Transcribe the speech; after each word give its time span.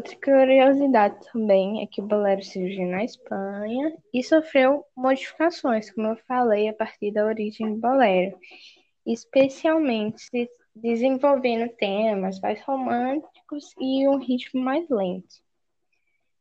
Outra 0.00 0.16
curiosidade 0.16 1.30
também 1.30 1.82
é 1.82 1.86
que 1.86 2.00
o 2.00 2.06
bolero 2.06 2.42
surgiu 2.42 2.86
na 2.86 3.04
Espanha 3.04 3.94
e 4.14 4.24
sofreu 4.24 4.82
modificações, 4.96 5.90
como 5.90 6.06
eu 6.06 6.16
falei, 6.26 6.68
a 6.68 6.72
partir 6.72 7.12
da 7.12 7.26
origem 7.26 7.74
do 7.74 7.78
bolero, 7.78 8.34
especialmente 9.04 10.22
se 10.22 10.48
desenvolvendo 10.74 11.70
temas 11.76 12.40
mais 12.40 12.62
românticos 12.62 13.74
e 13.78 14.08
um 14.08 14.16
ritmo 14.16 14.62
mais 14.62 14.88
lento. 14.88 15.44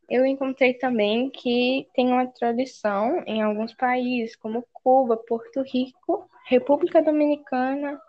Eu 0.10 0.26
encontrei 0.26 0.76
também 0.76 1.30
que 1.30 1.86
tem 1.94 2.08
uma 2.08 2.28
tradição 2.28 3.22
em 3.28 3.42
alguns 3.42 3.74
países, 3.74 4.38
como 4.38 4.66
Cuba, 4.72 5.18
Porto 5.18 5.62
Rico, 5.64 6.30
República 6.48 7.02
Dominicana, 7.02 8.00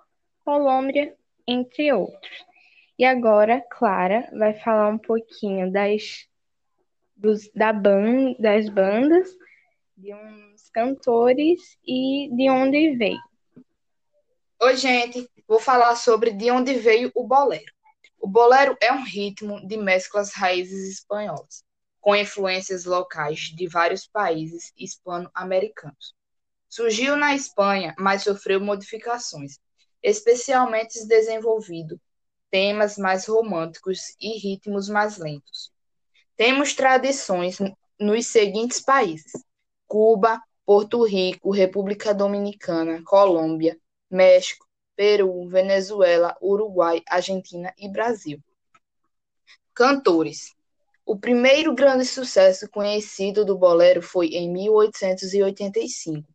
Colômbia, 0.45 1.13
entre 1.45 1.93
outros. 1.93 2.50
E 3.01 3.05
agora, 3.07 3.63
Clara 3.63 4.29
vai 4.31 4.53
falar 4.53 4.91
um 4.91 4.99
pouquinho 4.99 5.73
das, 5.73 6.29
dos, 7.17 7.51
da 7.55 7.73
ban, 7.73 8.35
das 8.39 8.69
bandas, 8.69 9.27
de 9.97 10.13
uns 10.13 10.69
cantores 10.69 11.79
e 11.83 12.29
de 12.31 12.51
onde 12.51 12.99
veio. 12.99 13.19
Oi, 14.61 14.77
gente. 14.77 15.27
Vou 15.49 15.59
falar 15.59 15.97
sobre 15.97 16.33
de 16.33 16.51
onde 16.51 16.75
veio 16.75 17.11
o 17.15 17.27
bolero. 17.27 17.73
O 18.19 18.29
bolero 18.29 18.77
é 18.83 18.93
um 18.93 19.03
ritmo 19.03 19.67
de 19.67 19.79
mesclas 19.79 20.35
raízes 20.35 20.99
espanholas, 20.99 21.65
com 22.03 22.15
influências 22.15 22.85
locais 22.85 23.45
de 23.57 23.67
vários 23.67 24.07
países 24.07 24.75
hispano-americanos. 24.77 26.15
Surgiu 26.69 27.17
na 27.17 27.35
Espanha, 27.35 27.95
mas 27.99 28.25
sofreu 28.25 28.61
modificações, 28.61 29.59
especialmente 30.03 31.03
desenvolvido 31.07 31.99
temas 32.51 32.97
mais 32.99 33.27
românticos 33.27 34.15
e 34.21 34.39
ritmos 34.39 34.89
mais 34.89 35.19
lentos. 35.19 35.73
Temos 36.37 36.75
tradições 36.75 37.59
nos 37.99 38.27
seguintes 38.27 38.81
países: 38.81 39.33
Cuba, 39.87 40.41
Porto 40.65 41.05
Rico, 41.05 41.51
República 41.51 42.15
Dominicana, 42.15 43.03
Colômbia, 43.05 43.79
México, 44.11 44.67
Peru, 44.97 45.49
Venezuela, 45.49 46.37
Uruguai, 46.43 47.03
Argentina 47.09 47.73
e 47.79 47.89
Brasil. 47.89 48.43
Cantores. 49.75 50.55
O 51.07 51.19
primeiro 51.19 51.75
grande 51.75 52.05
sucesso 52.05 52.69
conhecido 52.71 53.45
do 53.45 53.59
bolero 53.59 54.01
foi 54.01 54.29
em 54.29 54.49
1885, 54.53 56.29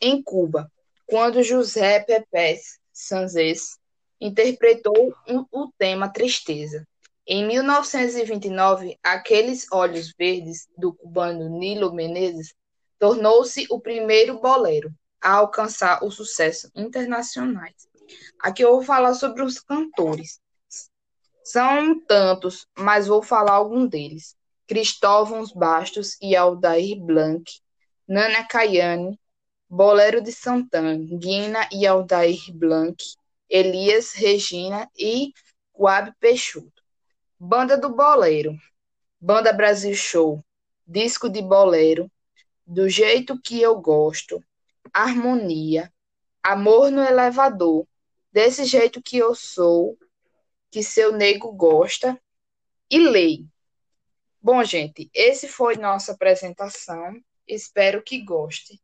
em 0.00 0.22
Cuba, 0.22 0.72
quando 1.06 1.42
José 1.42 2.00
Pepés 2.00 2.80
Sanzés 2.92 3.79
interpretou 4.20 5.14
um, 5.28 5.44
o 5.50 5.72
tema 5.78 6.12
Tristeza. 6.12 6.86
Em 7.26 7.46
1929, 7.46 8.98
Aqueles 9.02 9.66
Olhos 9.72 10.12
Verdes, 10.18 10.66
do 10.76 10.92
cubano 10.92 11.48
Nilo 11.48 11.92
Menezes, 11.92 12.54
tornou-se 12.98 13.66
o 13.70 13.80
primeiro 13.80 14.40
bolero 14.40 14.92
a 15.20 15.34
alcançar 15.34 16.04
o 16.04 16.10
sucesso 16.10 16.70
internacional. 16.74 17.64
Aqui 18.40 18.62
eu 18.62 18.72
vou 18.72 18.82
falar 18.82 19.14
sobre 19.14 19.42
os 19.42 19.60
cantores. 19.60 20.40
São 21.44 22.00
tantos, 22.00 22.66
mas 22.76 23.06
vou 23.06 23.22
falar 23.22 23.52
algum 23.52 23.86
deles. 23.86 24.36
Cristóvão 24.66 25.44
Bastos 25.54 26.16
e 26.20 26.36
Aldair 26.36 27.00
Blanc, 27.00 27.44
Nana 28.06 28.44
Caiane, 28.44 29.18
Bolero 29.68 30.20
de 30.20 30.32
Santana, 30.32 30.96
Guina 30.96 31.68
e 31.72 31.86
Aldair 31.86 32.38
Blanc, 32.52 32.96
Elias 33.50 34.12
Regina 34.12 34.88
e 34.96 35.32
Guab 35.74 36.14
Peixoto. 36.20 36.80
Banda 37.38 37.76
do 37.76 37.88
Boleiro, 37.88 38.54
Banda 39.20 39.52
Brasil 39.52 39.94
Show, 39.94 40.44
Disco 40.86 41.28
de 41.28 41.42
Bolero, 41.42 42.10
Do 42.66 42.88
Jeito 42.88 43.40
que 43.40 43.60
Eu 43.60 43.80
Gosto, 43.80 44.44
Harmonia, 44.92 45.92
Amor 46.42 46.90
no 46.90 47.02
Elevador, 47.02 47.86
Desse 48.30 48.64
Jeito 48.64 49.02
que 49.02 49.16
Eu 49.16 49.34
Sou, 49.34 49.98
Que 50.70 50.82
Seu 50.82 51.12
Nego 51.12 51.50
Gosta 51.52 52.20
e 52.90 52.98
Lei. 52.98 53.46
Bom, 54.40 54.62
gente, 54.62 55.10
esse 55.12 55.48
foi 55.48 55.76
nossa 55.76 56.12
apresentação. 56.12 57.20
Espero 57.46 58.02
que 58.02 58.22
goste. 58.22 58.80